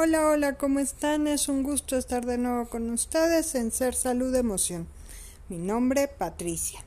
[0.00, 1.26] Hola, hola, ¿cómo están?
[1.26, 4.86] Es un gusto estar de nuevo con ustedes en Ser Salud Emoción.
[5.48, 6.78] Mi nombre Patricia.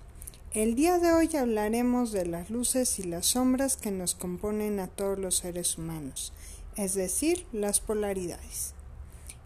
[0.54, 4.88] El día de hoy hablaremos de las luces y las sombras que nos componen a
[4.88, 6.32] todos los seres humanos,
[6.78, 8.76] es decir, las polaridades.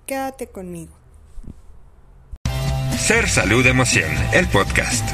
[0.06, 0.94] Quédate conmigo.
[3.00, 5.10] Ser Salud Emoción, el podcast.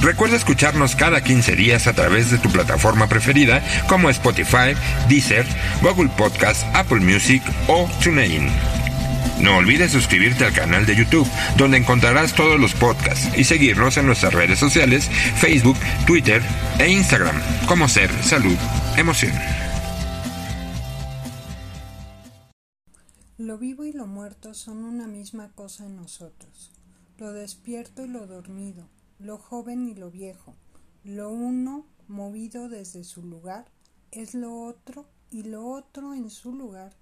[0.00, 4.74] Recuerda escucharnos cada 15 días a través de tu plataforma preferida como Spotify,
[5.08, 5.46] Deezer,
[5.82, 8.48] Google Podcast, Apple Music o TuneIn.
[9.40, 14.06] No olvides suscribirte al canal de YouTube, donde encontrarás todos los podcasts y seguirnos en
[14.06, 16.42] nuestras redes sociales, Facebook, Twitter
[16.78, 18.56] e Instagram, como Ser Salud
[18.96, 19.32] Emoción.
[23.36, 26.72] Lo vivo y lo muerto son una misma cosa en nosotros,
[27.18, 30.54] lo despierto y lo dormido, lo joven y lo viejo,
[31.04, 33.66] lo uno movido desde su lugar
[34.10, 36.94] es lo otro y lo otro en su lugar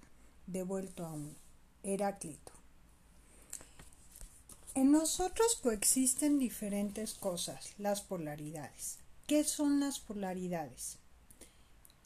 [0.47, 1.35] devuelto a uno.
[1.83, 2.51] Heráclito.
[4.73, 8.99] En nosotros coexisten diferentes cosas, las polaridades.
[9.25, 10.97] ¿Qué son las polaridades?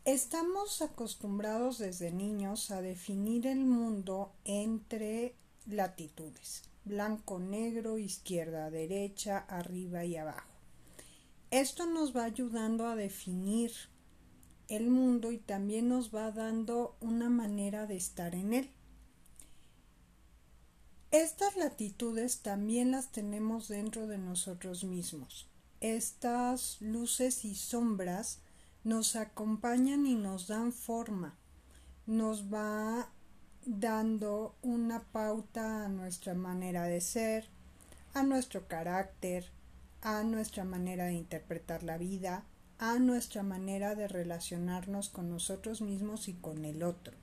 [0.05, 5.35] Estamos acostumbrados desde niños a definir el mundo entre
[5.65, 10.49] latitudes blanco, negro, izquierda, derecha, arriba y abajo.
[11.51, 13.71] Esto nos va ayudando a definir
[14.67, 18.69] el mundo y también nos va dando una manera de estar en él.
[21.11, 25.49] Estas latitudes también las tenemos dentro de nosotros mismos.
[25.81, 28.39] Estas luces y sombras
[28.85, 31.37] nos acompañan y nos dan forma,
[32.05, 33.11] nos va
[33.65, 37.47] dando una pauta a nuestra manera de ser,
[38.13, 39.45] a nuestro carácter,
[40.01, 42.43] a nuestra manera de interpretar la vida,
[42.79, 47.13] a nuestra manera de relacionarnos con nosotros mismos y con el otro.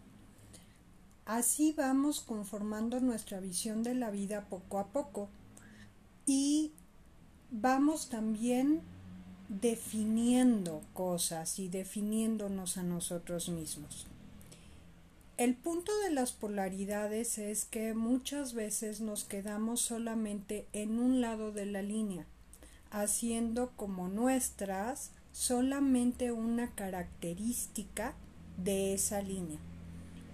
[1.27, 5.29] Así vamos conformando nuestra visión de la vida poco a poco
[6.25, 6.73] y
[7.51, 8.81] vamos también
[9.49, 14.07] definiendo cosas y definiéndonos a nosotros mismos.
[15.39, 21.53] El punto de las polaridades es que muchas veces nos quedamos solamente en un lado
[21.53, 22.27] de la línea,
[22.91, 28.15] haciendo como nuestras solamente una característica
[28.57, 29.61] de esa línea.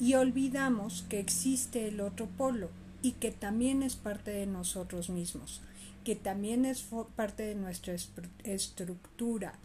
[0.00, 2.70] Y olvidamos que existe el otro polo
[3.02, 5.60] y que también es parte de nosotros mismos,
[6.02, 6.82] que también es
[7.14, 7.94] parte de nuestra
[8.42, 9.58] estructura,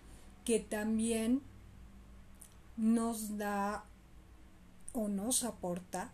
[0.43, 1.41] que también
[2.75, 3.85] nos da
[4.93, 6.11] o nos aporta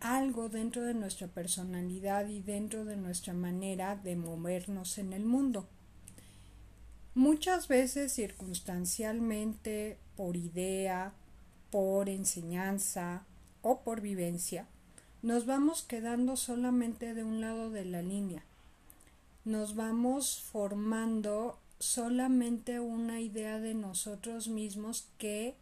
[0.00, 5.68] algo dentro de nuestra personalidad y dentro de nuestra manera de movernos en el mundo.
[7.14, 11.14] Muchas veces circunstancialmente, por idea,
[11.70, 13.24] por enseñanza
[13.62, 14.66] o por vivencia,
[15.22, 18.44] nos vamos quedando solamente de un lado de la línea.
[19.44, 25.56] Nos vamos formando solamente una idea de nosotros mismos que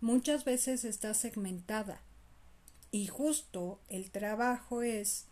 [0.00, 2.00] muchas veces está segmentada.
[2.90, 5.26] Y justo el trabajo es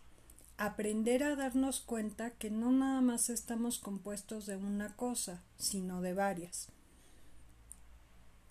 [0.57, 6.13] aprender a darnos cuenta que no nada más estamos compuestos de una cosa, sino de
[6.13, 6.67] varias.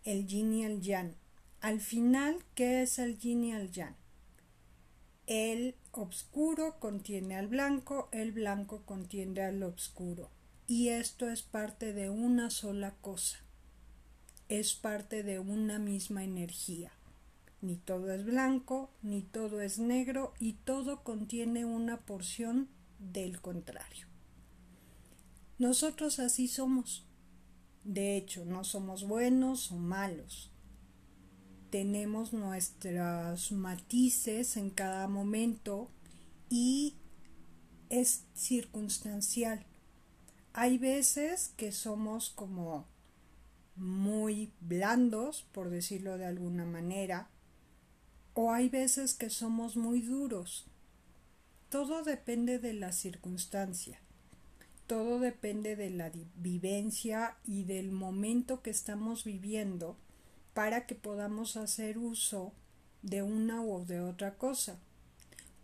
[0.03, 1.17] El yin y el.
[1.61, 3.97] Al final, ¿qué es el yin y el yang?
[5.27, 10.31] El obscuro contiene al blanco, el blanco contiene al obscuro.
[10.67, 13.44] Y esto es parte de una sola cosa
[14.49, 16.93] es parte de una misma energía.
[17.61, 22.69] Ni todo es blanco, ni todo es negro y todo contiene una porción
[22.99, 24.07] del contrario.
[25.59, 27.07] Nosotros así somos.
[27.85, 30.51] De hecho, no somos buenos o malos.
[31.71, 35.91] Tenemos nuestros matices en cada momento
[36.51, 36.97] y
[37.89, 39.65] es circunstancial.
[40.53, 42.87] Hay veces que somos como
[43.77, 47.29] muy blandos, por decirlo de alguna manera,
[48.35, 50.67] o hay veces que somos muy duros.
[51.69, 54.01] Todo depende de la circunstancia,
[54.87, 59.97] todo depende de la vivencia y del momento que estamos viviendo
[60.53, 62.53] para que podamos hacer uso
[63.03, 64.79] de una u de otra cosa.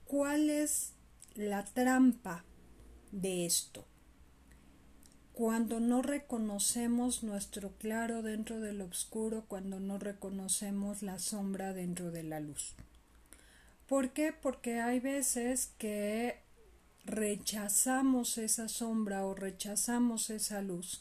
[0.06, 0.94] ¿Cuál es
[1.34, 2.44] la trampa
[3.12, 3.89] de esto?
[5.40, 12.22] Cuando no reconocemos nuestro claro dentro del oscuro, cuando no reconocemos la sombra dentro de
[12.22, 12.75] la luz.
[13.88, 14.34] ¿Por qué?
[14.34, 16.40] Porque hay veces que
[17.06, 21.00] rechazamos esa sombra o rechazamos esa luz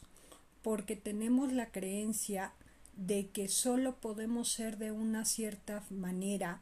[0.62, 2.54] porque tenemos la creencia
[2.96, 6.62] de que solo podemos ser de una cierta manera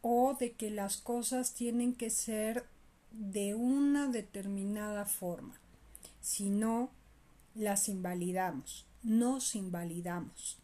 [0.00, 2.66] o de que las cosas tienen que ser
[3.10, 5.58] de una determinada forma.
[6.20, 6.92] Si no,
[7.56, 10.58] las invalidamos, nos invalidamos.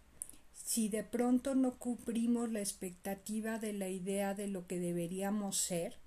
[0.53, 5.99] Si de pronto no cumplimos la expectativa de la idea de lo que deberíamos ser,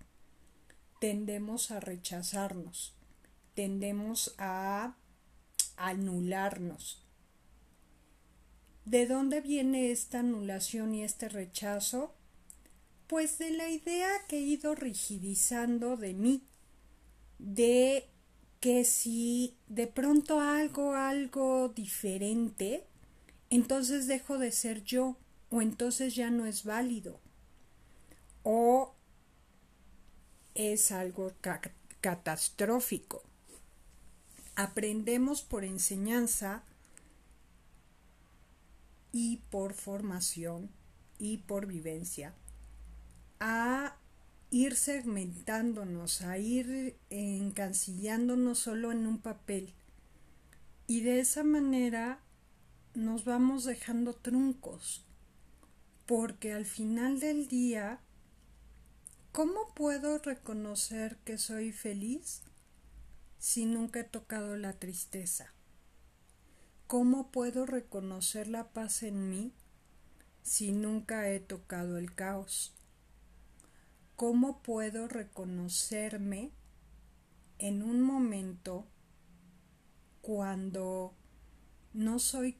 [1.00, 2.96] tendemos a rechazarnos,
[3.54, 4.96] tendemos a
[5.78, 7.04] anularnos.
[8.86, 12.14] ¿De dónde viene esta anulación y este rechazo?
[13.08, 16.48] Pues de la idea que he ido rigidizando de mí,
[17.40, 18.10] de
[18.66, 22.84] que si de pronto hago algo diferente,
[23.52, 25.18] entonces dejo de ser yo,
[25.52, 27.20] o entonces ya no es válido,
[28.42, 28.96] o
[30.56, 31.32] es algo
[32.02, 33.22] catastrófico.
[34.56, 36.64] Aprendemos por enseñanza
[39.12, 40.72] y por formación
[41.20, 42.34] y por vivencia
[43.40, 43.96] a
[44.52, 49.74] ir segmentándonos, a ir encancillándonos solo en un papel.
[50.88, 52.20] Y de esa manera
[52.94, 55.04] nos vamos dejando truncos,
[56.06, 58.00] porque al final del día,
[59.32, 62.42] ¿cómo puedo reconocer que soy feliz
[63.40, 65.54] si nunca he tocado la tristeza?
[66.88, 69.54] ¿Cómo puedo reconocer la paz en mí
[70.44, 72.76] si nunca he tocado el caos?
[74.16, 76.52] ¿Cómo puedo reconocerme
[77.60, 78.88] en un momento
[80.22, 81.14] cuando
[81.94, 82.58] no soy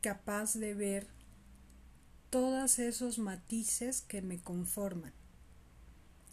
[0.00, 1.06] capaz de ver
[2.30, 5.12] todos esos matices que me conforman?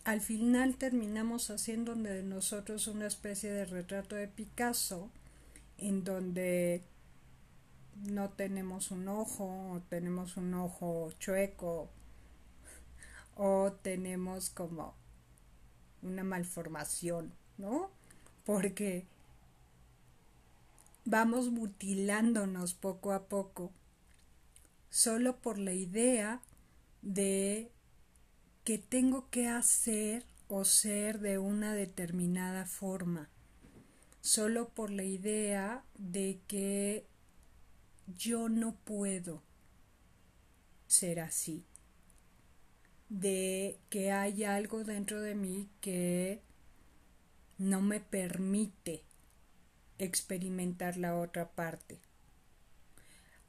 [0.04, 5.12] Al final terminamos haciendo de nosotros una especie de retrato de Picasso
[5.78, 6.84] en donde
[7.96, 11.92] no tenemos un ojo o tenemos un ojo chueco
[13.36, 14.96] o tenemos como
[16.02, 17.92] una malformación, ¿no?
[18.46, 19.06] Porque
[21.06, 23.72] vamos mutilándonos poco a poco
[24.90, 26.42] solo por la idea
[27.02, 27.70] de
[28.64, 33.30] que tengo que hacer o ser de una determinada forma,
[34.22, 37.06] solo por la idea de que
[38.18, 39.42] yo no puedo
[40.88, 41.66] ser así,
[43.10, 46.42] de que hay algo dentro de mí que
[47.58, 49.04] no me permite
[49.98, 52.00] experimentar la otra parte.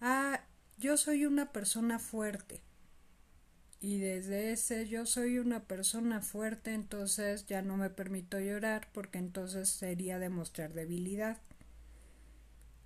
[0.01, 0.45] Ah,
[0.79, 2.63] yo soy una persona fuerte.
[3.81, 9.19] Y desde ese yo soy una persona fuerte, entonces ya no me permito llorar porque
[9.19, 11.39] entonces sería demostrar debilidad.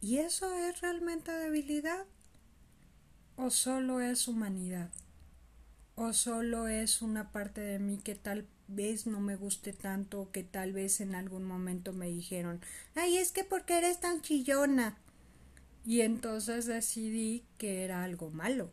[0.01, 2.07] ¿Y eso es realmente debilidad?
[3.37, 4.91] ¿O solo es humanidad?
[6.03, 10.31] ¿O solo es una parte de mí que tal vez no me guste tanto o
[10.33, 12.63] que tal vez en algún momento me dijeron,
[12.95, 14.97] ay, es que porque eres tan chillona?
[15.85, 18.71] Y entonces decidí que era algo malo.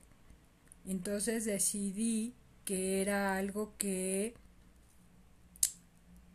[0.85, 2.33] Entonces decidí
[2.63, 4.33] que era algo que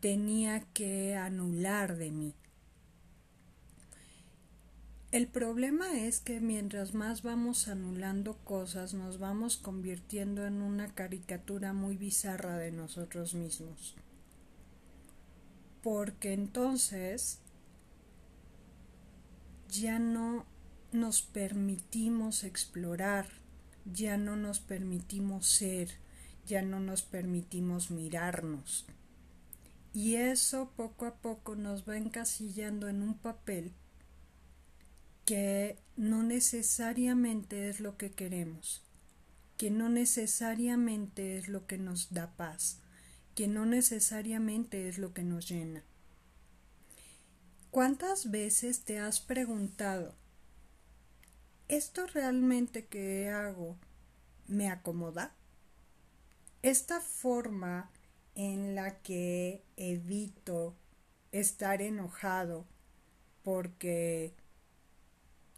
[0.00, 2.34] tenía que anular de mí.
[5.12, 11.74] El problema es que mientras más vamos anulando cosas, nos vamos convirtiendo en una caricatura
[11.74, 13.94] muy bizarra de nosotros mismos.
[15.82, 17.40] Porque entonces
[19.68, 20.46] ya no
[20.92, 23.26] nos permitimos explorar,
[23.84, 25.90] ya no nos permitimos ser,
[26.46, 28.86] ya no nos permitimos mirarnos.
[29.92, 33.74] Y eso poco a poco nos va encasillando en un papel
[35.24, 38.82] que no necesariamente es lo que queremos,
[39.56, 42.80] que no necesariamente es lo que nos da paz,
[43.34, 45.84] que no necesariamente es lo que nos llena.
[47.70, 50.14] ¿Cuántas veces te has preguntado,
[51.68, 53.78] ¿esto realmente que hago
[54.46, 55.34] me acomoda?
[56.62, 57.90] Esta forma
[58.34, 60.76] en la que evito
[61.32, 62.66] estar enojado
[63.42, 64.34] porque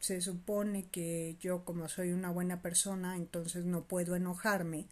[0.05, 4.87] se supone que yo como soy una buena persona, entonces no puedo enojarme,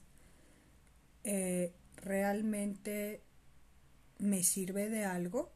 [1.23, 3.21] eh, ¿realmente
[4.19, 5.53] me sirve de algo?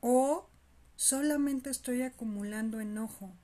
[0.00, 0.48] ¿O
[0.96, 3.34] solamente estoy acumulando enojo?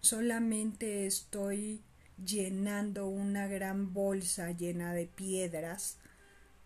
[0.00, 1.82] Solamente estoy
[2.24, 5.98] llenando una gran bolsa llena de piedras,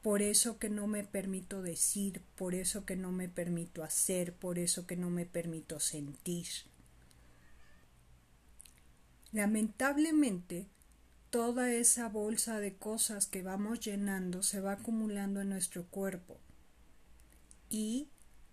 [0.03, 4.59] por eso que no me permito decir, por eso que no me permito hacer, por
[4.59, 6.74] eso que no me permito sentir.
[9.35, 10.69] Lamentablemente,
[11.31, 16.39] toda esa bolsa de cosas que vamos llenando se va acumulando en nuestro cuerpo
[17.69, 18.07] y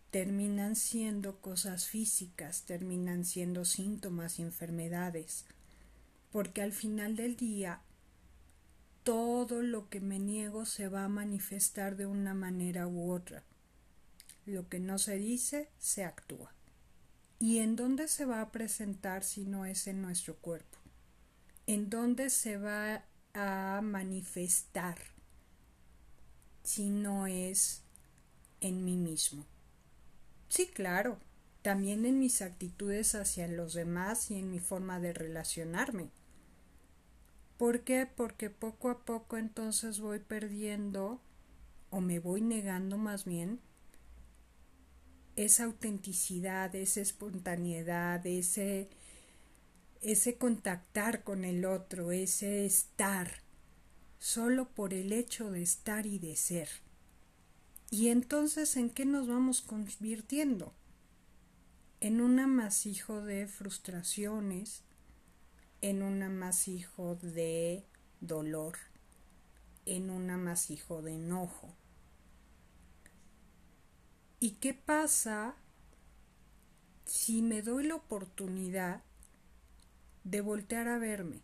[0.10, 5.46] terminan siendo cosas físicas, terminan siendo síntomas y enfermedades,
[6.32, 7.82] porque al final del día
[9.04, 13.44] todo lo que me niego se va a manifestar de una manera u otra.
[14.48, 16.56] Lo que no se dice, se actúa.
[17.38, 20.71] ¿Y en dónde se va a presentar si no es en nuestro cuerpo?
[21.68, 23.03] ¿En dónde se va
[23.34, 24.98] a manifestar
[26.63, 27.84] si no es
[28.62, 29.46] en mí mismo?
[30.50, 31.18] Sí, claro,
[31.62, 36.10] también en mis actitudes hacia los demás y en mi forma de relacionarme.
[37.58, 38.08] ¿Por qué?
[38.08, 41.22] Porque poco a poco entonces voy perdiendo
[41.89, 43.60] o me voy negando más bien
[45.36, 48.89] esa autenticidad, esa espontaneidad, ese,
[50.01, 53.43] ese contactar con el otro, ese estar,
[54.17, 56.70] solo por el hecho de estar y de ser.
[57.91, 60.74] Y entonces, ¿en qué nos vamos convirtiendo?
[62.00, 64.84] En un amasijo de frustraciones,
[65.81, 67.86] en un amasijo de
[68.22, 68.77] dolor,
[69.86, 71.75] en un amasijo de enojo.
[74.39, 75.55] ¿Y qué pasa
[77.05, 79.03] si me doy la oportunidad
[80.24, 81.42] de voltear a verme?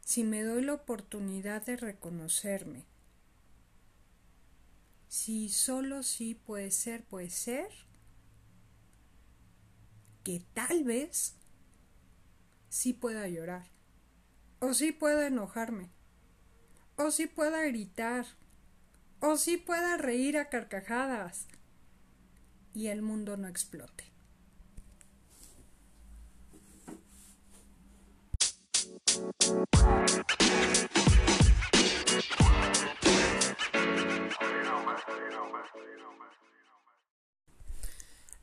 [0.00, 2.84] Si me doy la oportunidad de reconocerme.
[5.08, 7.68] Si solo sí puede ser, puede ser
[10.22, 11.36] que tal vez
[12.68, 13.68] sí pueda llorar,
[14.60, 15.90] o sí pueda enojarme,
[16.96, 18.26] o sí pueda gritar,
[19.20, 21.46] o sí pueda reír a carcajadas
[22.74, 24.09] y el mundo no explote.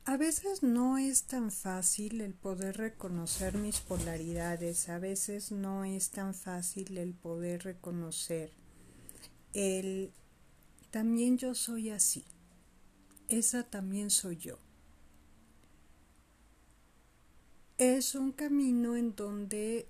[0.05, 6.11] A veces no es tan fácil el poder reconocer mis polaridades, a veces no es
[6.11, 8.53] tan fácil el poder reconocer
[9.53, 10.13] el
[10.91, 12.23] también yo soy así,
[13.27, 14.59] esa también soy yo.
[17.77, 19.89] Es un camino en donde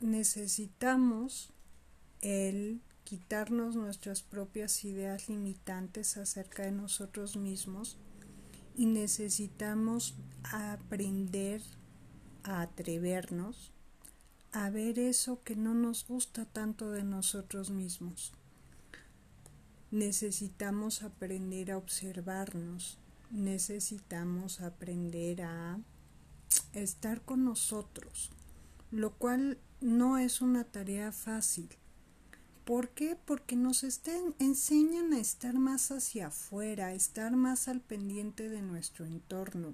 [0.00, 1.52] necesitamos
[2.20, 7.96] el quitarnos nuestras propias ideas limitantes acerca de nosotros mismos
[8.76, 10.14] y necesitamos
[10.52, 11.62] aprender
[12.42, 13.72] a atrevernos
[14.52, 18.32] a ver eso que no nos gusta tanto de nosotros mismos.
[19.90, 22.98] Necesitamos aprender a observarnos,
[23.30, 25.78] necesitamos aprender a
[26.72, 28.30] estar con nosotros,
[28.90, 31.68] lo cual no es una tarea fácil
[32.66, 33.16] ¿Por qué?
[33.24, 39.06] Porque nos estén, enseñan a estar más hacia afuera, estar más al pendiente de nuestro
[39.06, 39.72] entorno,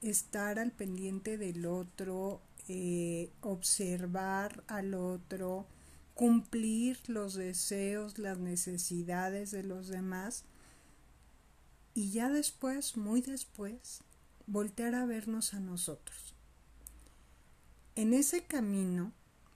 [0.00, 5.66] estar al pendiente del otro, eh, observar al otro,
[6.14, 10.44] cumplir los deseos, las necesidades de los demás
[11.92, 14.00] y ya después, muy después,
[14.46, 16.34] voltear a vernos a nosotros.
[17.96, 19.12] En ese camino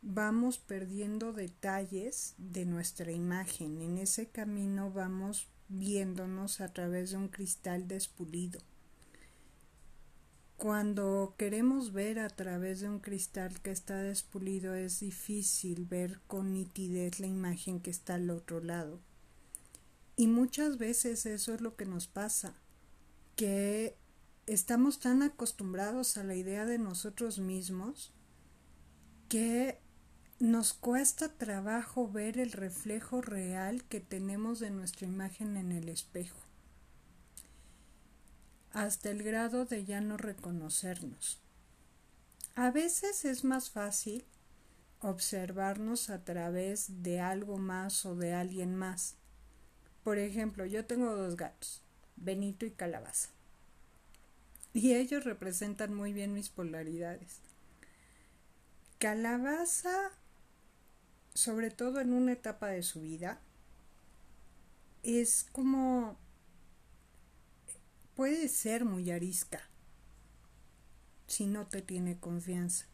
[0.06, 3.80] vamos perdiendo detalles de nuestra imagen.
[3.80, 8.61] En ese camino vamos viéndonos a través de un cristal despulido.
[10.58, 16.52] Cuando queremos ver a través de un cristal que está despulido es difícil ver con
[16.52, 19.00] nitidez la imagen que está al otro lado.
[20.16, 22.54] Y muchas veces eso es lo que nos pasa,
[23.37, 23.96] que
[24.46, 28.12] estamos tan acostumbrados a la idea de nosotros mismos
[29.28, 29.80] que
[30.44, 36.38] nos cuesta trabajo ver el reflejo real que tenemos de nuestra imagen en el espejo,
[38.70, 41.40] hasta el grado de ya no reconocernos.
[42.54, 44.26] A veces es más fácil
[45.00, 49.16] observarnos a través de algo más o de alguien más.
[50.02, 51.80] Por ejemplo, yo tengo dos gatos,
[52.16, 53.30] Benito y Calabaza.
[54.74, 57.40] Y ellos representan muy bien mis polaridades.
[58.98, 60.12] Calabaza
[61.35, 63.41] sobre todo en una etapa de su vida,
[65.03, 66.17] es como
[68.14, 69.61] puede ser muy arisca
[71.26, 72.87] si no te tiene confianza.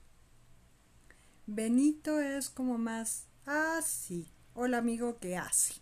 [1.47, 4.29] Benito es como más así.
[4.29, 5.75] Ah, Hola amigo, ¿qué hace?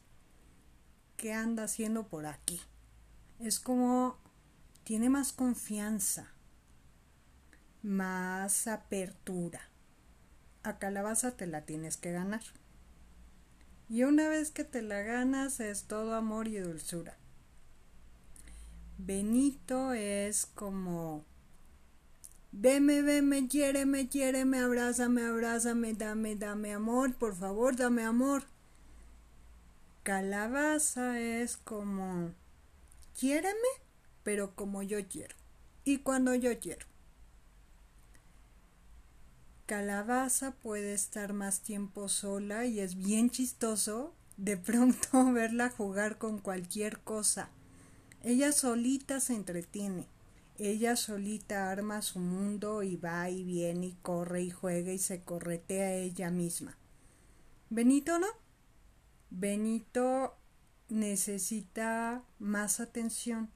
[1.17, 2.61] ¿Qué anda haciendo por aquí?
[3.39, 4.19] Es como
[4.85, 6.33] tiene más confianza,
[7.83, 9.71] más apertura
[10.69, 12.43] a calabaza te la tienes que ganar.
[13.89, 17.17] Y una vez que te la ganas es todo amor y dulzura.
[18.99, 21.25] Benito es como
[22.51, 28.45] Veme, veme, quiéreme, quiéreme, abrázame, abrázame, dame, dame amor, por favor, dame amor.
[30.03, 32.33] Calabaza es como
[33.19, 33.69] quiéreme,
[34.23, 35.37] pero como yo quiero
[35.85, 36.87] y cuando yo quiero.
[39.69, 46.39] Calabaza puede estar más tiempo sola y es bien chistoso de pronto verla jugar con
[46.39, 47.51] cualquier cosa.
[48.23, 50.07] Ella solita se entretiene.
[50.57, 55.23] Ella solita arma su mundo y va y viene y corre y juega y se
[55.23, 56.79] corretea ella misma.
[57.69, 58.29] Benito no.
[59.29, 60.35] Benito
[60.89, 63.51] necesita más atención.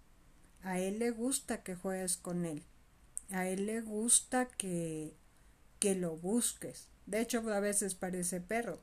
[0.60, 2.64] A él le gusta que juegues con él.
[3.30, 5.16] A él le gusta que
[5.82, 6.86] que lo busques.
[7.06, 8.80] De hecho, a veces parece perro.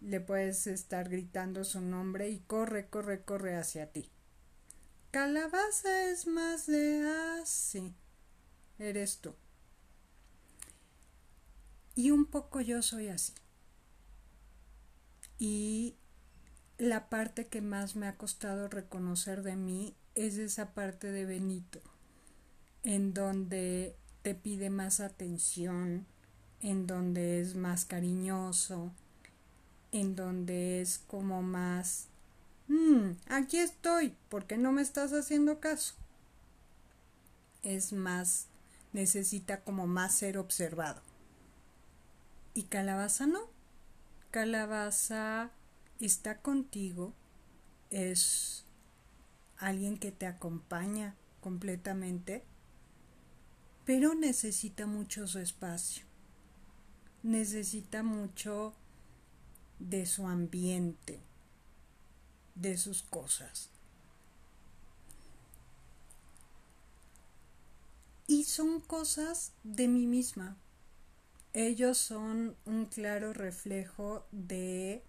[0.00, 4.12] Le puedes estar gritando su nombre y corre, corre, corre hacia ti.
[5.10, 7.02] Calabaza es más de
[7.42, 7.96] así.
[8.78, 9.34] eres tú.
[11.96, 13.32] Y un poco yo soy así.
[15.36, 15.96] Y
[16.78, 21.80] la parte que más me ha costado reconocer de mí es esa parte de Benito,
[22.84, 26.06] en donde te pide más atención,
[26.62, 28.90] en donde es más cariñoso,
[29.92, 32.06] en donde es como más,
[32.68, 35.92] mm, aquí estoy, porque no me estás haciendo caso?
[37.62, 38.46] Es más,
[38.94, 41.02] necesita como más ser observado.
[42.54, 43.40] Y calabaza no.
[44.30, 45.50] Calabaza
[46.00, 47.12] está contigo,
[47.90, 48.64] es
[49.58, 52.42] alguien que te acompaña completamente
[53.84, 56.04] pero necesita mucho su espacio,
[57.22, 58.74] necesita mucho
[59.78, 61.20] de su ambiente,
[62.54, 63.68] de sus cosas.
[68.26, 70.56] Y son cosas de mí misma.
[71.52, 75.02] Ellos son un claro reflejo de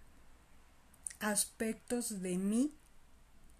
[1.18, 2.74] aspectos de mí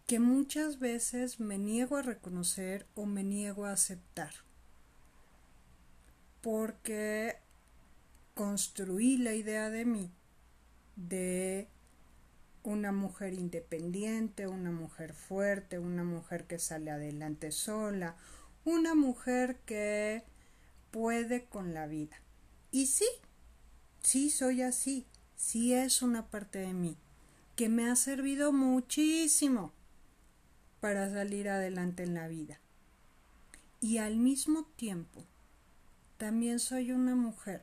[0.07, 4.46] que muchas veces me niego a reconocer o me niego a aceptar
[6.41, 7.37] porque
[8.35, 10.11] construí la idea de mí
[10.97, 11.69] de
[12.63, 18.17] una mujer independiente, una mujer fuerte, una mujer que sale adelante sola,
[18.65, 20.25] una mujer que
[20.91, 22.21] puede con la vida.
[22.73, 23.07] Y sí,
[24.03, 26.97] sí soy así, sí es una parte de mí
[27.55, 29.73] que me ha servido muchísimo
[30.81, 32.61] para salir adelante en la vida.
[33.81, 35.25] Y al mismo tiempo
[36.17, 37.63] también soy una mujer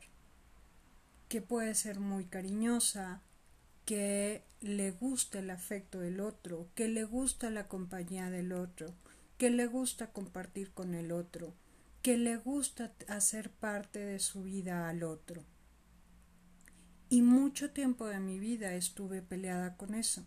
[1.28, 3.22] que puede ser muy cariñosa,
[3.84, 8.94] que le gusta el afecto del otro, que le gusta la compañía del otro,
[9.36, 11.54] que le gusta compartir con el otro,
[12.02, 15.44] que le gusta hacer parte de su vida al otro.
[17.10, 20.26] Y mucho tiempo de mi vida estuve peleada con eso,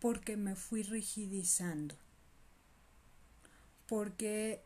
[0.00, 1.96] porque me fui rigidizando,
[3.86, 4.65] porque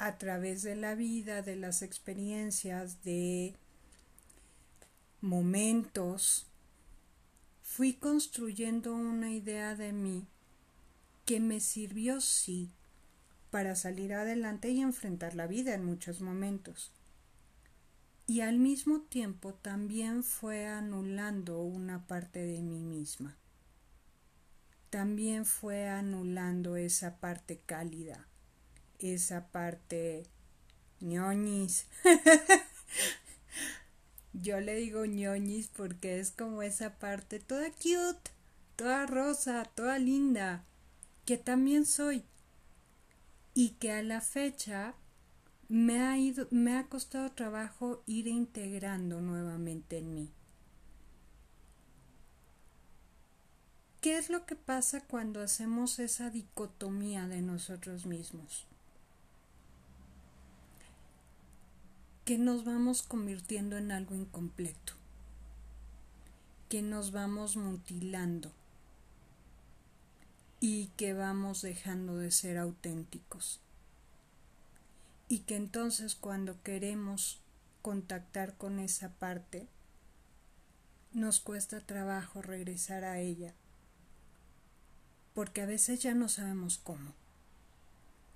[0.00, 3.54] a través de la vida, de las experiencias, de
[5.20, 6.46] momentos,
[7.62, 10.26] fui construyendo una idea de mí
[11.26, 12.70] que me sirvió sí
[13.50, 16.92] para salir adelante y enfrentar la vida en muchos momentos.
[18.26, 23.36] Y al mismo tiempo también fue anulando una parte de mí misma.
[24.88, 28.29] También fue anulando esa parte cálida,
[29.00, 30.24] esa parte
[31.00, 31.86] ñoñis.
[34.32, 38.30] Yo le digo ñoñis porque es como esa parte toda cute,
[38.76, 40.64] toda rosa, toda linda,
[41.26, 42.24] que también soy.
[43.54, 44.94] Y que a la fecha
[45.68, 50.32] me ha ido, me ha costado trabajo ir integrando nuevamente en mí.
[54.00, 58.69] ¿Qué es lo que pasa cuando hacemos esa dicotomía de nosotros mismos?
[62.30, 64.92] Que nos vamos convirtiendo en algo incompleto,
[66.68, 68.52] que nos vamos mutilando
[70.60, 73.58] y que vamos dejando de ser auténticos.
[75.28, 77.40] Y que entonces cuando queremos
[77.82, 79.66] contactar con esa parte,
[81.12, 83.54] nos cuesta trabajo regresar a ella,
[85.34, 87.12] porque a veces ya no sabemos cómo.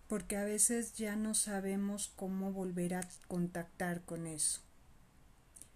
[0.09, 4.61] Porque a veces ya no sabemos cómo volver a contactar con eso.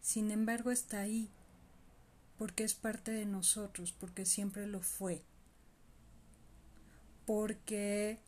[0.00, 1.30] Sin embargo, está ahí,
[2.36, 5.22] porque es parte de nosotros, porque siempre lo fue,
[7.26, 8.20] porque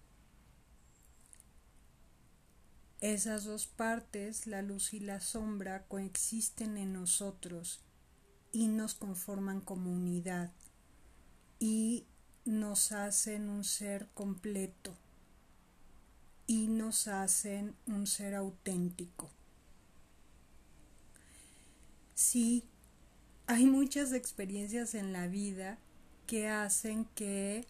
[3.00, 7.80] esas dos partes, la luz y la sombra, coexisten en nosotros
[8.52, 10.50] y nos conforman como unidad
[11.58, 12.06] y
[12.44, 14.96] nos hacen un ser completo
[16.50, 19.30] y nos hacen un ser auténtico.
[22.16, 22.64] Sí,
[23.46, 25.78] hay muchas experiencias en la vida
[26.26, 27.68] que hacen que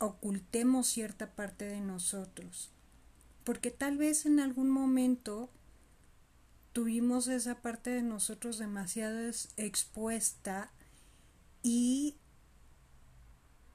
[0.00, 2.72] ocultemos cierta parte de nosotros,
[3.44, 5.48] porque tal vez en algún momento
[6.72, 10.72] tuvimos esa parte de nosotros demasiado expuesta
[11.62, 12.16] y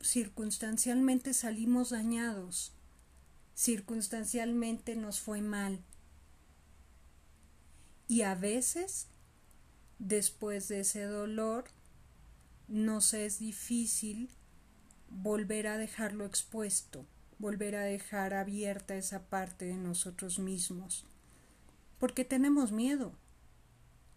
[0.01, 2.73] circunstancialmente salimos dañados,
[3.57, 5.79] circunstancialmente nos fue mal.
[8.07, 9.07] Y a veces,
[9.97, 11.65] después de ese dolor,
[12.67, 14.29] nos es difícil
[15.09, 17.07] volver a dejarlo expuesto,
[17.39, 21.05] volver a dejar abierta esa parte de nosotros mismos,
[21.99, 23.11] porque tenemos miedo.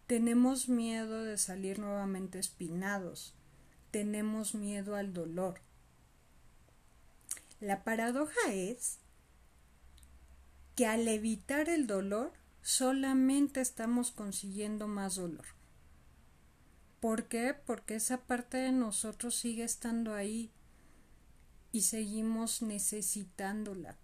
[0.07, 3.33] Tenemos miedo de salir nuevamente espinados,
[3.91, 5.61] tenemos miedo al dolor.
[7.61, 9.00] La paradoja es
[10.75, 15.47] que al evitar el dolor solamente estamos consiguiendo más dolor.
[17.01, 17.55] ¿Por qué?
[17.55, 20.51] Porque esa parte de nosotros sigue estando ahí
[21.73, 23.97] y seguimos necesitándola.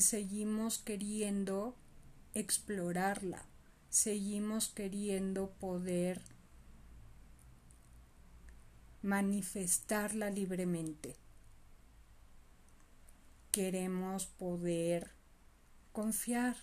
[0.00, 1.76] Seguimos queriendo
[2.34, 3.46] explorarla.
[3.90, 6.20] Seguimos queriendo poder
[9.02, 11.16] manifestarla libremente
[13.58, 15.10] queremos poder
[15.90, 16.54] confiar.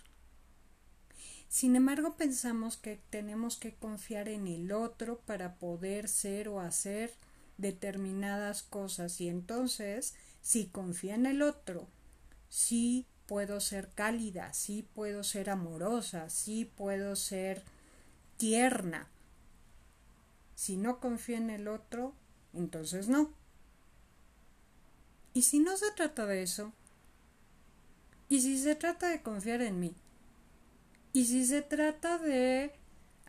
[1.46, 7.12] Sin embargo, pensamos que tenemos que confiar en el otro para poder ser o hacer
[7.58, 11.86] determinadas cosas y entonces, si confía en el otro,
[12.48, 17.62] sí puedo ser cálida, sí puedo ser amorosa, sí puedo ser
[18.38, 19.06] tierna.
[20.54, 22.14] Si no confía en el otro,
[22.54, 23.34] entonces no.
[25.34, 26.72] ¿Y si no se trata de eso?
[28.28, 29.94] ¿Y si se trata de confiar en mí?
[31.12, 32.72] ¿Y si se trata de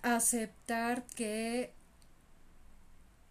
[0.01, 1.73] aceptar que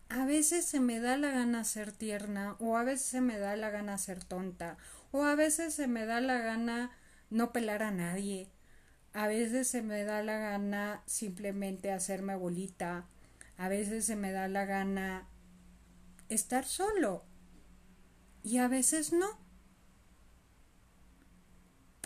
[0.09, 3.57] a veces se me da la gana ser tierna o a veces se me da
[3.57, 4.77] la gana ser tonta
[5.11, 6.93] o a veces se me da la gana
[7.31, 8.49] no pelar a nadie
[9.13, 13.07] a veces se me da la gana simplemente hacerme bolita
[13.59, 15.27] a veces se me da la gana
[16.29, 17.25] estar solo
[18.43, 19.46] y a veces no.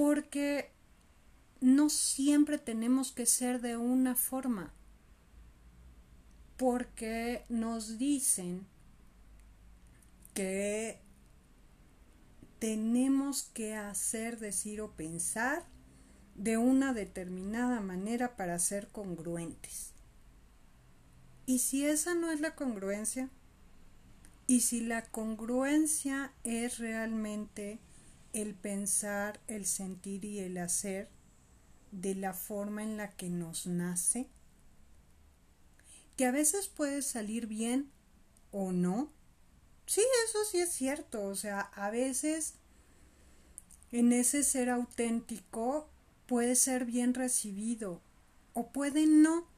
[0.01, 0.71] Porque
[1.61, 4.73] no siempre tenemos que ser de una forma.
[6.57, 8.67] Porque nos dicen
[10.33, 11.01] que
[12.59, 15.67] tenemos que hacer, decir o pensar
[16.35, 19.93] de una determinada manera para ser congruentes.
[21.45, 23.29] ¿Y si esa no es la congruencia?
[24.47, 27.79] Y si la congruencia es realmente
[28.33, 31.09] el pensar, el sentir y el hacer
[31.93, 34.29] de la forma en la que nos nace,
[36.17, 37.91] que a veces puede salir bien
[38.53, 39.11] o no.
[39.87, 41.25] Sí, eso sí es cierto.
[41.25, 42.55] O sea, a veces
[43.93, 45.89] en ese ser auténtico
[46.27, 48.01] puede ser bien recibido
[48.53, 49.49] o puede no.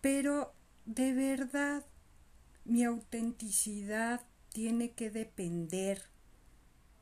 [0.00, 0.54] Pero
[0.86, 1.84] de verdad
[2.64, 4.20] mi autenticidad
[4.52, 6.02] tiene que depender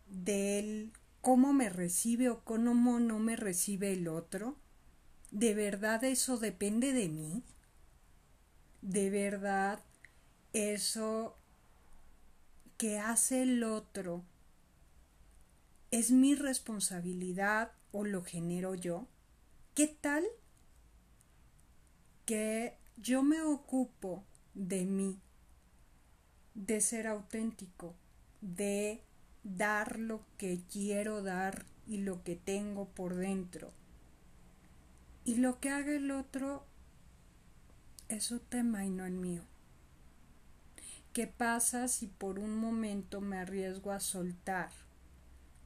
[0.08, 4.56] del cómo me recibe o cómo no me recibe el otro.
[5.30, 7.42] ¿De verdad eso depende de mí?
[8.82, 9.80] ¿De verdad
[10.52, 11.36] eso
[12.76, 14.24] que hace el otro
[15.90, 19.06] es mi responsabilidad o lo genero yo?
[19.74, 20.24] ¿Qué tal
[22.24, 25.18] que yo me ocupo de mí
[26.58, 27.94] de ser auténtico,
[28.40, 29.00] de
[29.44, 33.70] dar lo que quiero dar y lo que tengo por dentro.
[35.24, 36.64] Y lo que haga el otro
[38.08, 39.42] es su tema y no el mío.
[41.12, 44.70] ¿Qué pasa si por un momento me arriesgo a soltar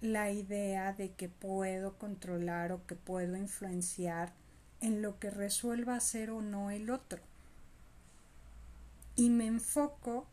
[0.02, 4.34] la idea de que puedo controlar o que puedo influenciar
[4.80, 7.22] en lo que resuelva hacer o no el otro?
[9.16, 10.26] Y me enfoco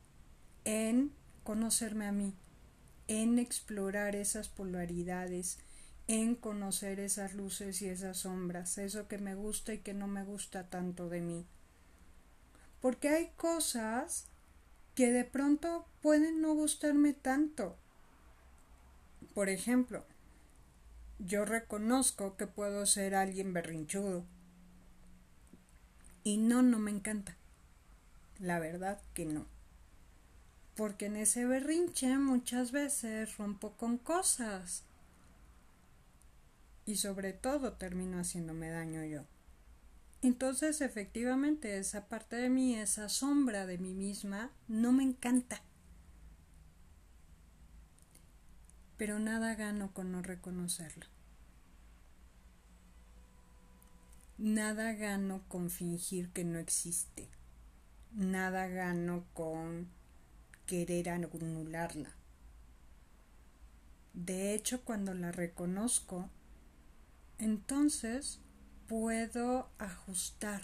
[0.70, 1.12] en
[1.44, 2.36] conocerme a mí,
[3.08, 5.58] en explorar esas polaridades,
[6.08, 10.24] en conocer esas luces y esas sombras, eso que me gusta y que no me
[10.24, 11.48] gusta tanto de mí.
[12.82, 14.28] Porque hay cosas
[14.94, 17.76] que de pronto pueden no gustarme tanto.
[19.34, 20.06] Por ejemplo,
[21.18, 24.24] yo reconozco que puedo ser alguien berrinchudo.
[26.24, 27.38] Y no, no me encanta.
[28.38, 29.59] La verdad que no
[30.80, 34.86] porque en ese berrinche muchas veces rompo con cosas
[36.86, 39.26] y sobre todo termino haciéndome daño yo.
[40.22, 45.62] Entonces efectivamente esa parte de mí, esa sombra de mí misma, no me encanta.
[48.96, 51.08] Pero nada gano con no reconocerlo.
[54.38, 57.28] Nada gano con fingir que no existe.
[58.14, 59.99] Nada gano con
[60.70, 62.16] querer anularla.
[64.14, 66.30] De hecho, cuando la reconozco,
[67.40, 68.40] entonces
[68.88, 70.62] puedo ajustar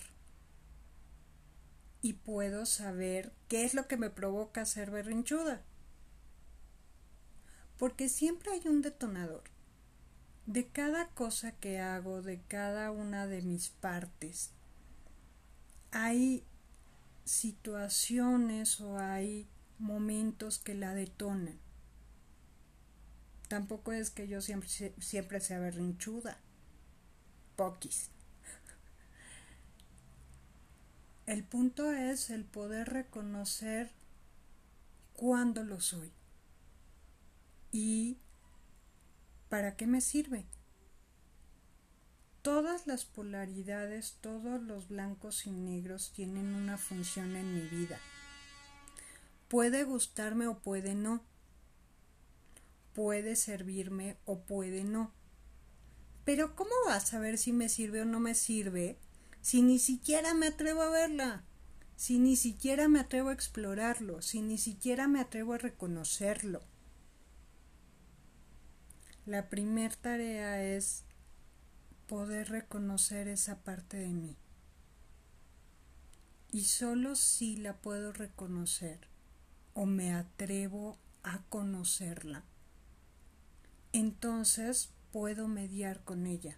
[2.04, 5.64] y puedo saber qué es lo que me provoca ser berrinchuda.
[7.80, 9.46] Porque siempre hay un detonador.
[10.46, 14.52] De cada cosa que hago, de cada una de mis partes,
[15.90, 16.44] hay
[17.24, 21.60] situaciones o hay momentos que la detonan.
[23.48, 26.40] Tampoco es que yo siempre, siempre sea berrinchuda.
[27.56, 28.10] Poquis.
[31.26, 33.92] El punto es el poder reconocer
[35.14, 36.12] cuándo lo soy
[37.72, 38.18] y
[39.50, 40.46] para qué me sirve.
[42.42, 48.00] Todas las polaridades, todos los blancos y negros tienen una función en mi vida.
[49.48, 51.24] Puede gustarme o puede no.
[52.94, 55.14] Puede servirme o puede no.
[56.24, 58.98] Pero ¿cómo vas a saber si me sirve o no me sirve
[59.42, 61.44] si ni siquiera me atrevo a verla?
[61.96, 66.62] Si ni siquiera me atrevo a explorarlo, si ni siquiera me atrevo a reconocerlo.
[69.26, 71.04] La primer tarea es
[72.08, 74.36] poder reconocer esa parte de mí.
[76.52, 79.15] Y solo si la puedo reconocer
[79.76, 82.44] o me atrevo a conocerla,
[83.94, 86.58] entonces puedo mediar con ella.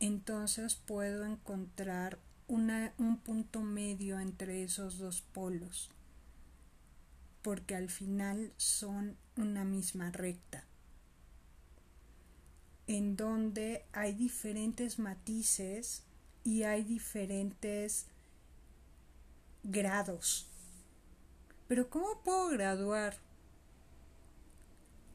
[0.00, 5.90] Entonces puedo encontrar un punto medio entre esos dos polos,
[7.42, 10.64] porque al final son una misma recta,
[12.86, 16.02] en donde hay diferentes matices
[16.42, 18.06] y hay diferentes
[19.62, 20.48] grados
[21.68, 23.16] pero ¿cómo puedo graduar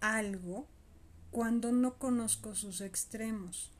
[0.02, 0.68] algo
[1.32, 3.72] cuando no conozco sus extremos?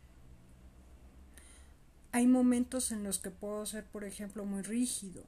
[2.12, 5.26] Hay momentos en los que puedo ser, por ejemplo, muy rígido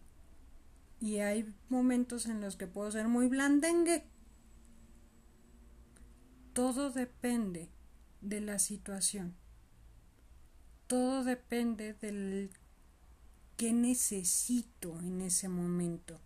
[0.99, 4.03] y hay momentos en los que puedo ser muy blandengue.
[6.53, 7.69] Todo depende
[8.21, 9.35] de la situación.
[10.87, 12.51] Todo depende del
[13.57, 16.19] que necesito en ese momento.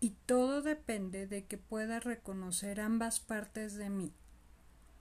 [0.00, 4.12] Y todo depende de que pueda reconocer ambas partes de mí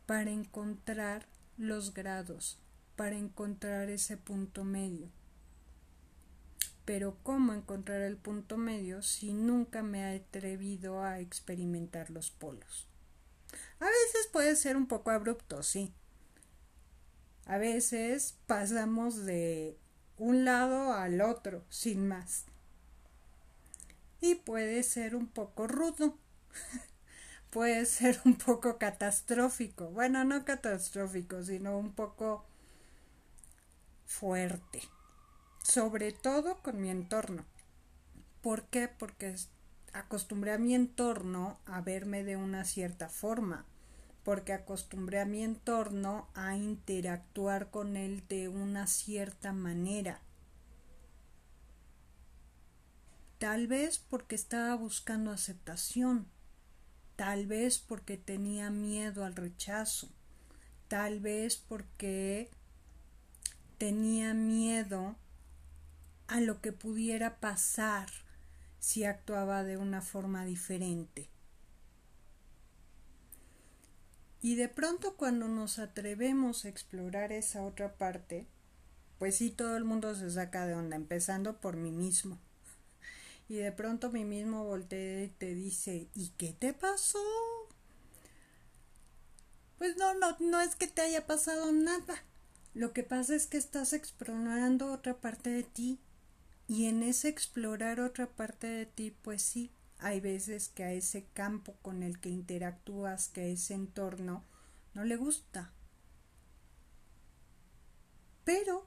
[0.07, 2.59] para encontrar los grados,
[2.95, 5.09] para encontrar ese punto medio.
[6.85, 12.87] Pero ¿cómo encontrar el punto medio si nunca me he atrevido a experimentar los polos?
[13.79, 15.93] A veces puede ser un poco abrupto, sí.
[17.45, 19.77] A veces pasamos de
[20.17, 22.45] un lado al otro, sin más
[24.21, 26.17] y puede ser un poco rudo.
[27.51, 29.89] puede ser un poco catastrófico.
[29.89, 32.45] Bueno, no catastrófico, sino un poco
[34.05, 34.81] fuerte.
[35.63, 37.45] Sobre todo con mi entorno.
[38.41, 38.87] ¿Por qué?
[38.87, 39.35] Porque
[39.93, 43.65] acostumbré a mi entorno a verme de una cierta forma.
[44.23, 50.21] Porque acostumbré a mi entorno a interactuar con él de una cierta manera
[53.39, 56.25] Tal vez porque estaba buscando aceptación,
[57.15, 60.09] tal vez porque tenía miedo al rechazo,
[60.87, 62.49] tal vez porque
[63.77, 65.15] tenía miedo
[66.25, 68.09] a lo que pudiera pasar
[68.79, 71.29] si actuaba de una forma diferente.
[74.41, 78.47] Y de pronto cuando nos atrevemos a explorar esa otra parte,
[79.19, 82.39] pues sí todo el mundo se saca de onda, empezando por mí mismo
[83.49, 87.19] y de pronto mi mismo voltea y te dice, ¿y qué te pasó?
[89.77, 92.23] Pues no, no, no es que te haya pasado nada.
[92.73, 95.99] Lo que pasa es que estás explorando otra parte de ti.
[96.67, 101.25] Y en ese explorar otra parte de ti, pues sí, hay veces que a ese
[101.33, 104.43] campo con el que interactúas, que a ese entorno,
[104.93, 105.71] no le gusta.
[108.43, 108.85] Pero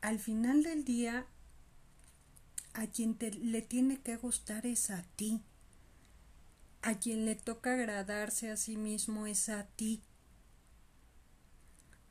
[0.00, 1.26] al final del día,
[2.76, 5.40] a quien le tiene que gustar es a ti.
[6.82, 10.02] A quien le toca agradarse a sí mismo es a ti.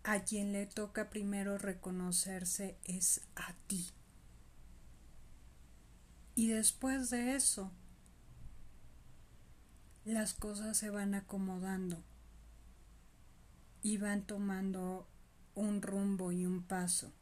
[0.04, 3.92] A quien le toca primero reconocerse es a ti.
[6.34, 7.72] Y después de eso,
[10.04, 12.02] las cosas se van acomodando
[13.84, 15.08] y van tomando
[15.54, 17.14] un rumbo y un paso.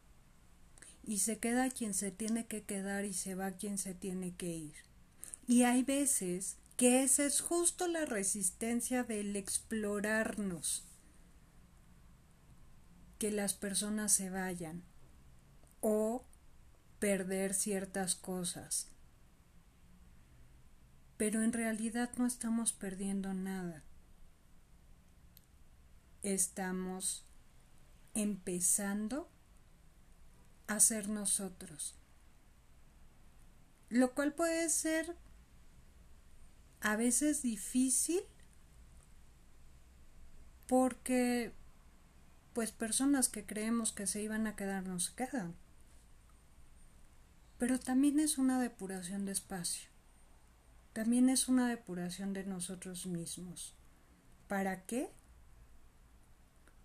[1.04, 4.56] Y se queda quien se tiene que quedar y se va quien se tiene que
[4.56, 4.76] ir.
[5.48, 10.86] Y hay veces que esa es justo la resistencia del explorarnos.
[13.20, 14.84] Que las personas se vayan
[15.82, 16.26] o
[17.00, 18.94] perder ciertas cosas
[21.24, 23.82] pero en realidad no estamos perdiendo nada.
[26.22, 27.26] Estamos
[28.14, 29.30] empezando
[30.68, 31.96] a ser nosotros.
[33.90, 35.16] Lo cual puede ser
[36.82, 38.22] a veces difícil
[40.68, 41.54] porque
[42.54, 45.56] pues personas que creemos que se iban a quedar no se quedan.
[47.58, 49.94] Pero también es una depuración de espacio
[50.94, 53.74] también es una depuración de nosotros mismos.
[54.48, 55.10] ¿Para qué?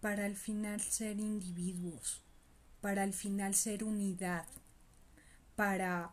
[0.01, 2.23] Para al final ser individuos,
[2.81, 4.47] para al final ser unidad,
[5.57, 6.13] para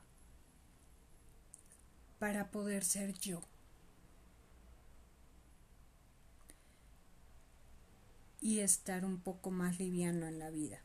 [2.19, 3.41] para poder ser yo.
[8.41, 10.79] Y estar un poco más liviano en la vida.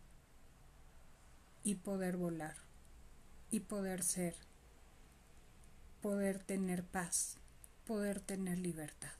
[1.63, 2.57] Y poder volar.
[3.51, 4.35] Y poder ser
[6.01, 7.37] poder tener paz,
[7.87, 9.11] poder tener libertad.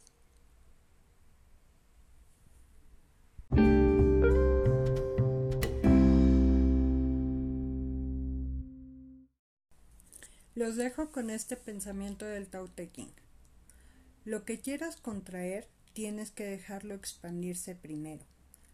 [10.61, 12.91] Los dejo con este pensamiento del Tao Te.
[14.27, 18.27] Lo que quieras contraer, tienes que dejarlo expandirse primero.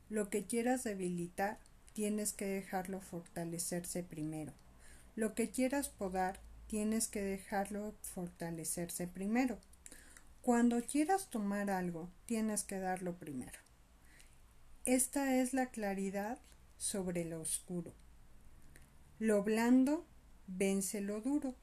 [0.08, 1.60] Lo que quieras debilitar,
[1.92, 4.52] tienes que dejarlo fortalecerse primero.
[5.14, 9.60] Lo que quieras podar, tienes que dejarlo fortalecerse primero.
[10.42, 13.60] Cuando quieras tomar algo, tienes que darlo primero.
[14.86, 16.40] Esta es la claridad
[16.78, 17.94] sobre lo oscuro.
[19.20, 20.04] Lo blando
[20.48, 21.54] vence lo duro,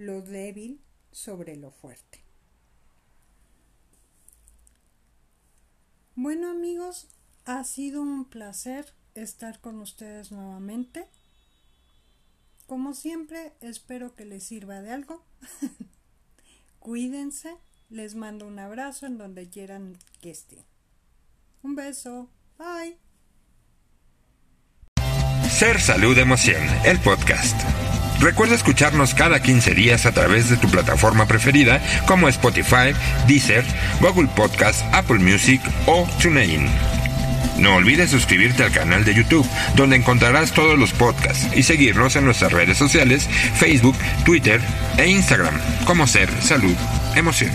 [0.00, 0.80] lo débil
[1.12, 2.24] sobre lo fuerte.
[6.14, 7.08] Bueno amigos,
[7.44, 11.06] ha sido un placer estar con ustedes nuevamente.
[12.66, 15.24] Como siempre, espero que les sirva de algo.
[16.78, 17.56] Cuídense,
[17.90, 20.64] les mando un abrazo en donde quieran que estén.
[21.62, 22.96] Un beso, bye.
[25.50, 27.60] Ser Salud Emoción, el podcast.
[28.20, 32.94] Recuerda escucharnos cada 15 días a través de tu plataforma preferida como Spotify,
[33.26, 33.64] Deezer,
[34.00, 36.68] Google Podcast, Apple Music o TuneIn.
[37.58, 42.24] No olvides suscribirte al canal de YouTube, donde encontrarás todos los podcasts y seguirnos en
[42.24, 44.60] nuestras redes sociales, Facebook, Twitter
[44.96, 46.76] e Instagram, como Ser Salud
[47.14, 47.50] Emoción.